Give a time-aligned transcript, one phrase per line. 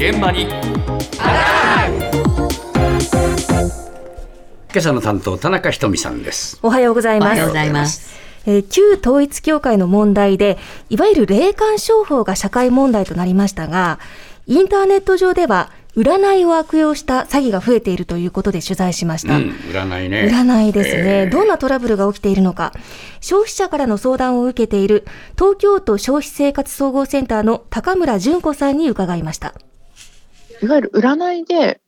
[0.00, 0.56] 現場に今
[4.74, 7.28] 朝の担当田中ひとみさんですおはようございます。
[7.28, 8.18] おはようございます。
[8.46, 10.56] えー旧統一教会の問題で、
[10.88, 13.98] いわゆる霊感商法が社会問題となりましたが、
[14.46, 19.36] インターネット上では、占いを悪用した詐欺が増えているということで取材しました。
[19.36, 22.72] うん占いね占いですね、えーどんなトラブルが起きているのか。
[23.20, 25.04] 消費者からの相談を受けている、
[25.36, 29.52] 東京都消費生活総合センターの高村純子さんに伺いました。
[30.62, 31.80] いわゆる占いで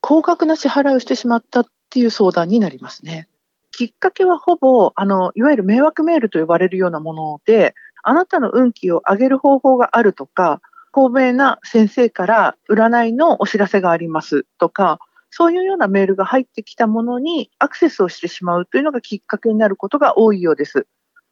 [0.00, 3.28] 高額な支払いをしてしまったっていう相談になりますね。
[3.72, 10.60] きっかけはほぼ、あの、いわゆる迷惑メールと呼ばれるようなもので、あなたの運気を上げる方法があるとか、
[10.92, 14.98] 高名な先生から占いのお知らせがありますとか、
[15.30, 20.86] そういうようなメールが入ってきたものにアクセスをしてしまうというのがきっかけになることが多いようです。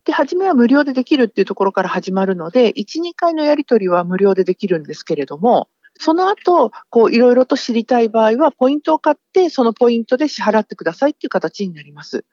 [0.05, 5.69] で、初めは無料でできるっていうところから始まるので、1、2回のやり取りは無料でできるんですけれども、
[5.99, 12.25] その後、こう、いろいろと知りたい場合は、ポイントを買って、そのポイントで支払ってくださいっていう形になります。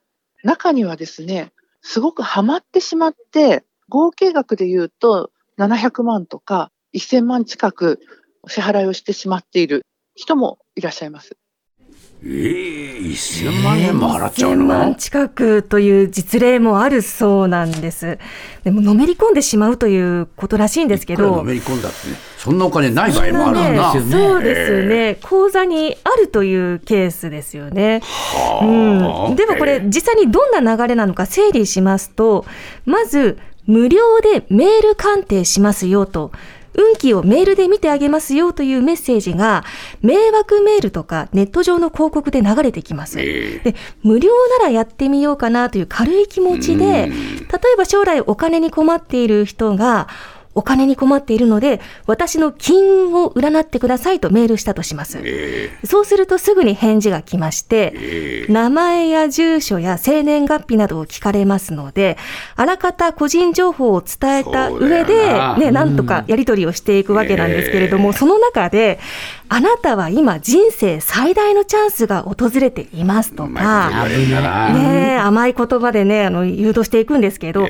[0.44, 1.52] 中にはですね、
[1.82, 8.00] すごくハマってしまって、合計額で言うと、700万とか1000万近く
[8.48, 9.86] 支払いをしてしまっている
[10.16, 11.38] 人もいらっしゃいます。
[12.26, 18.18] ええ1000万円も払っちゃう1000万の近くという実例もあるそうなんです。
[18.64, 21.38] でも、のめり込んでしまうということらしいんですけど。
[21.38, 28.02] のめり込んだってねそんなお金ない場合もあるんだねそうですね、口座にあるというケースですよね。
[28.02, 32.46] はあうん、ではこれ、実際にどんな流れなのか整理しますと、
[32.86, 36.32] まず、無料でメール鑑定しますよと。
[36.76, 39.64] 運気をメールで見てあげますよというメッセージが、
[40.02, 43.20] 迷惑メールとかネット上の広告で流れてきます。
[43.20, 47.12] えで無料ならやってみようかなという軽い気持ちで、例
[47.74, 50.08] えば将来お金に困っている人が、
[50.56, 55.20] お金に困っているので、私の金運を占ってくださいとメールしたとします。
[55.24, 62.18] えそうするとすぐに返事が来まして、え名前や住所や生年月日などを聞かれますので、
[62.56, 69.00] あらかた個人情報を伝えた上でね、なんとかやり取りをしていくわけなんですけれども、その中で、
[69.50, 74.08] あなたは今人生最大のチャンスが訪れていますとか、
[74.74, 77.68] ねえ、甘い言葉でね、あの、誘導していくんですけど、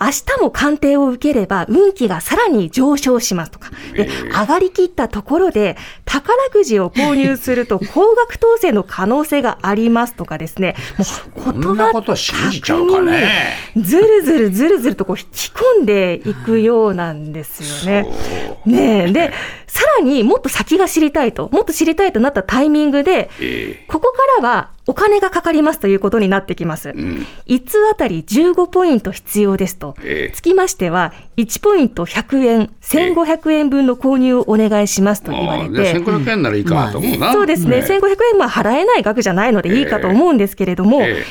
[0.00, 5.76] 明日も鑑定を受ければ運気がさらに上昇しますとか、で、上がりきったところで、
[6.08, 18.08] 宝くじを購入すると高額当選の可能性がありますとかですね、もうこんなこと信じちゃうかねずるずるずるずるとこう引き込んでいくようなんですよね。
[18.64, 19.12] ねえ。
[19.12, 19.32] で、
[19.66, 26.90] さらにもっと先が知りたいと、もっと知りたいとなったタイミングで、えここからはお金がかかりますということになってきます。
[26.90, 29.94] えうん1通あたり15ポイント必要ですと。
[30.02, 35.97] ええつきましては、1ポイント100円、1500円分の購入をお願いしますと言われああでて。
[36.04, 41.24] 1500円ならいいかなと思うな、そうですね、1500円は払えない額じゃないのでいいかと思うんですけれども、え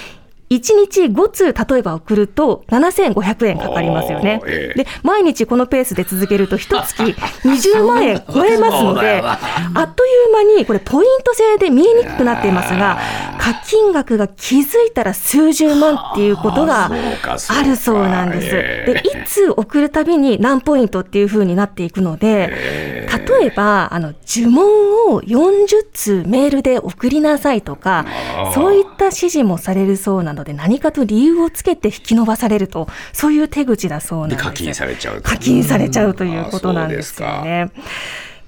[0.50, 4.42] 1日5通例えば送ると7500円かかりますよね。
[4.48, 4.84] ええ。
[4.84, 6.96] で毎日このペースで続けると1月
[7.44, 9.38] 20万円超えますのであ
[9.84, 12.98] っという間にこれポイント制で見えにくくなっていますが
[13.38, 18.50] 課金額が気づいたら数十万っていうことがあるそうなんです。
[18.52, 28.06] えでいつ送るたびに何ポイントっていう風になっていくので例えばあの呪文を40通メールで送りなさいとか
[28.54, 34.38] そういった指示もされるそうなので何かと理由をつけて引き伸ばされるとそういう手口だそうなんです。
[34.38, 35.30] で課金されちゃうと。
[35.30, 37.72] 課金されちゃうということなんですよあね。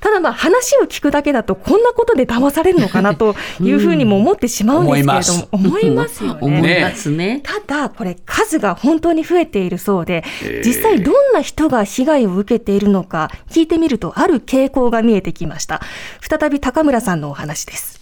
[0.10, 6.80] ただまあ話を聞くだけだとこんなことで騙されるのかなというふうにも思ってしまうんですけれども、思いますよ思ね。
[6.80, 7.42] いますね。
[7.44, 15.80] ただ、これ、数が本当に増えているそうでえー、実際どんな人が被害を受けているのか聞いてみると、ある傾向が見えてきました。
[16.22, 18.00] 再び高村さんのお話です。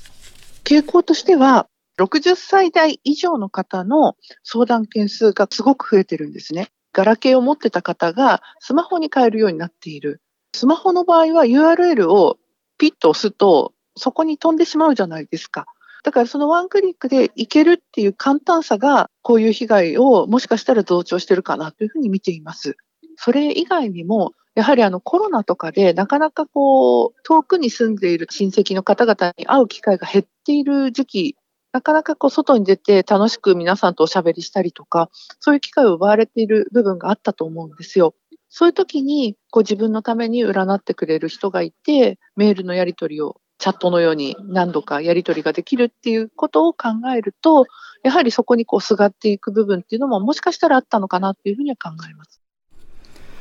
[0.63, 1.67] 傾向としては、
[1.99, 6.69] 60歳代以上の方の相談件数がすごく増えてるんですね。
[6.93, 10.21] ガラケーを持ってた方がスマホに変えるようになっている。
[10.53, 12.37] スマホの場合は URL を
[12.77, 15.65] ピッと押すとそこに飛んでしまうじゃないですか。
[16.03, 22.77] だからそのワンクリックでいけるっていう簡単さがこういう被害をもしかしたら増長してるかなというふうに見ています。
[23.17, 31.35] それ以外にもやはりあのコロナとかでなかなかこう遠くに住んでいる親戚の方々に会う機会が減っている時期、
[31.73, 35.09] なかなかこう外に出て楽しく皆さんとおしゃべりしたりとか、
[35.39, 38.15] そういう機会を奪われている部分があったと思うんですよ。
[38.49, 47.65] そういう時にこう自分のために占ってくれる人がいて、メールのやり取りをチャットのように何度かやり取りができるっていうことを考えると、
[48.03, 52.41] やはりそこにこうすがっていく部分っていうのももしかしたらあったのかなっていうふうには考えます。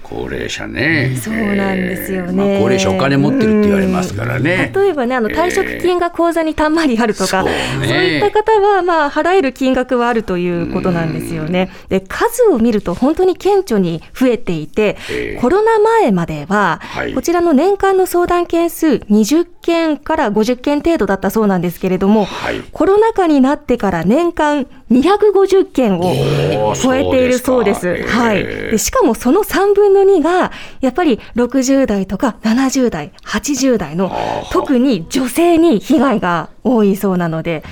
[0.08, 1.16] 高齢者ね。
[1.20, 4.70] そうなんですよねまあ、高齢者お金持ってるって言われますからね。
[4.72, 11.70] 例えばね、あの退職金が口座にたんまりあるとか、そうそうねいった方は、まあ、払える金額はあるということなんですよね。
[11.88, 27.86] で、数を見ると本当に顕著に増えていて、ええコロナ前までは、はいこちらの年間の相談件数20件から50件程度だったそうなんですけれども、はいコロナ禍になってから年間250件を超えているそうです。
[27.86, 28.38] ですかはい。
[28.38, 34.12] ええでしかもその3分の2が、やっぱり60代とか70代、80代の
[34.52, 37.64] 特に女性に被害が多いそうなので、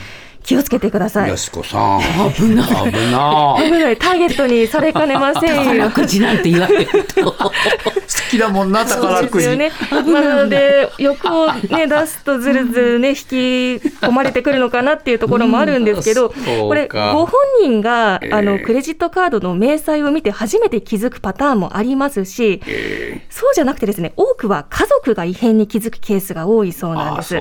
[0.44, 1.31] 気をつけてください。
[1.31, 2.00] やすこさん。
[2.35, 2.69] 危ない。
[2.69, 3.64] 危ない。
[3.64, 5.88] 危ない、ターゲットにされかねませんよ。
[5.88, 7.32] 宝くじなんて言われると。
[7.32, 7.50] 好
[8.31, 9.46] きだもんな、宝くじ。
[9.46, 10.12] そうですよね。
[10.12, 13.20] まあ、なので、欲をね、 出すとずるずるね、引き
[14.02, 17.31] 込まれてくるのかなっていうところもあるんですけど、これ、ご本
[17.62, 27.37] 人が、ええあの、クレジットカードの明細を見て初めて気づくパターンもありますし、えそうじゃなくてですね、多くは家族が異変に気づくケースが多いそうー、ああ、なんです。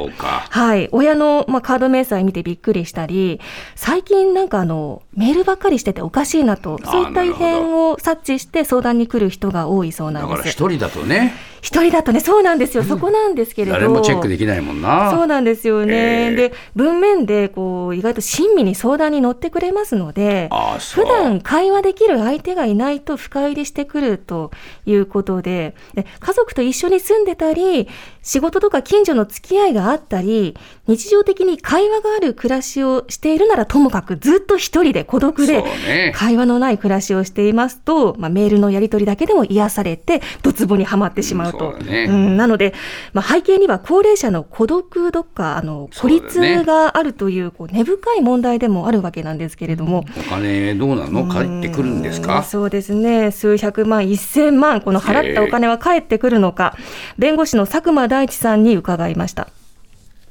[0.50, 0.88] はい。
[0.92, 3.42] 親の、まあ、カード明細見てびっくりしたり、
[3.76, 10.40] 最近なんかあの、メールばっかりしてておかしいなと、そういった異変を察知して相談に来る人が多いそうなだんです。
[10.40, 12.84] から一人だとね、一人だとね、そうなんですよ。
[12.84, 13.74] そこなんですけれど。
[13.74, 15.10] 誰もチェックできないもんな。
[15.12, 15.94] そうなんですよね。
[15.94, 20.50] ええで、文面で、こう、意外と親身に相談に乗ってくれますので。
[20.94, 24.52] 普段会話できる相手がいないと深入りしてくると
[24.86, 27.88] いうことでで家族と一緒に住んでたり
[28.22, 30.58] 仕事とか近所の付き合いがあったり
[30.88, 35.64] 日常的に会話がある暮らしをしているならともかくずっと一人で孤独で。
[36.14, 41.70] 会話のない暮らしをしていますと、まあ、メールのやり取りだけでも癒されてドツボにはまってしまうと。
[41.70, 42.74] うんそうだねんなので、
[43.14, 50.06] まあ、背景には高齢者の孤独とかあの孤立があるというこう根深い問題でもあるわけなんですけれども。
[50.18, 51.28] お金どうなの？
[51.28, 52.44] 返ってくるんですうか？
[52.44, 53.32] そうですね。
[53.32, 56.76] 数百万、一千万、この払ったお金は返ってくるのか、
[57.18, 59.48] 弁護士の佐久間大地さんに伺いました。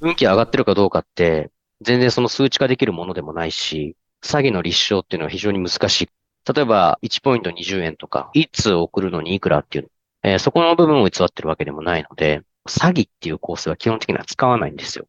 [0.01, 6.09] 運気上がってるかどうかって、全然その数値化できるものでもないし、詐欺の立証っていうのは非常に難しい。
[6.53, 9.89] 例えば、1ポイント20円とか、1通送るのにいくらっていう、
[10.23, 15.07] えーそこの部分を偽ってるわけでもないので、詐欺っていう構成は基本的には使わないんですよ。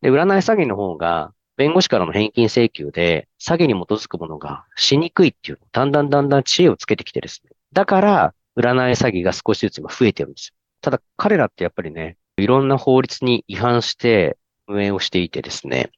[0.00, 7.50] で、占い詐欺の方が、弁護士からの返金請求で、詐欺に基づくものがしにくいっていう、だんだんだんだん知恵をつけてきてですね。
[7.72, 10.54] だから、占い詐欺が少しずつ今増えてるんですよ。
[10.80, 15.90] ただ、彼らってやっぱりね、いろんな法律に違反して運営をしていてですね、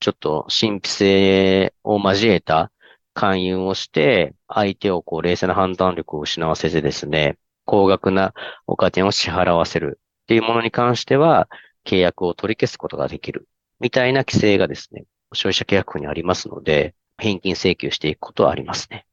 [0.00, 2.70] ちょっと神秘性を交えた
[3.14, 7.36] 勧誘をして、相手をこう冷静な判断力を失わせてですね、
[7.68, 8.32] 高額な
[8.66, 11.50] お金を支払わせるっていうものに関しては、
[11.84, 13.46] 契約を取り消すことができる。
[13.78, 15.04] みたいな規制がですね、
[15.34, 19.04] 消費者契約法にありますので、返金請求していくことはありますね。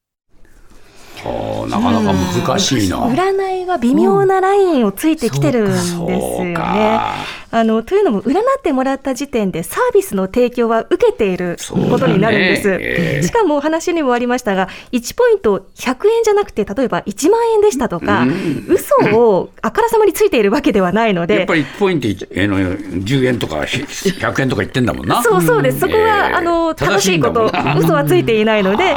[1.26, 2.14] はあなかなか
[2.48, 2.98] 難しいな。
[3.08, 6.54] 占いは微妙なラインをついてきてるんですよね。
[6.54, 7.16] か。
[7.52, 11.58] あの、というのも、占ってもらった時点でサービスの提供は受けている
[11.90, 12.70] ことになるんです。
[12.70, 25.24] ええしかもお話にもありましたが、1ポイント100円じゃなくて、例えば1万円でしたとか、うん嘘をあからさまについているわけではないのでやっ、ぱり1ポイントえの10円とか100円とか言ってんだもんな。
[25.24, 25.80] そうそうです。
[25.80, 28.96] そこは、ええあの、正しいこと、嘘はついていないので、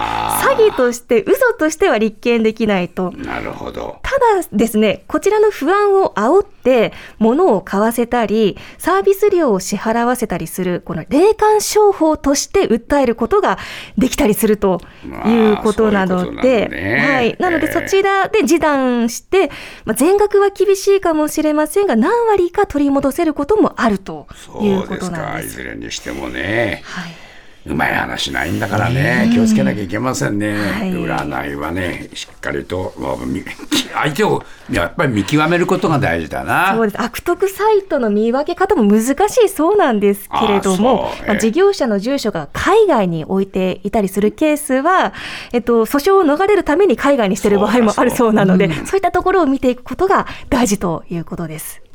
[0.77, 3.13] として、嘘としては立件できないと。
[3.13, 3.99] なるほど。
[4.03, 13.59] ただですね、こちらの不安を煽って、物を買わせたり、サービス料を支払わせたりする、この霊感商法として訴えることが
[13.97, 14.81] できたりすると
[15.27, 17.37] いうことなので、はい。
[17.39, 19.51] なので、ええそちらで示談して、
[19.85, 25.37] まあ、全額は厳しいかもしれませんが、何割か取り戻せることもあるというそうですことなんか。
[25.39, 25.47] です。
[25.49, 26.83] いずれにしてもね。
[26.85, 27.28] はい。
[27.69, 30.91] うまい話ないんだからね、気をつけなきゃいけませんね、はい。
[30.93, 32.95] 占いはね、しっかりと、
[33.95, 36.75] 相手をやっぱり見極めることが大事だな。
[36.75, 37.03] そうです。
[37.03, 45.13] 悪徳サイトの見分け方も難しいそうなんですけれどもええまあ、事業者の住所が海外に置いていたりするケースは、
[45.53, 48.75] えっと、訴訟を逃れるために海外にしている場合もあるそうなのでそう。
[48.75, 51.88] だそうそういったところを見ていくことが大事ということです。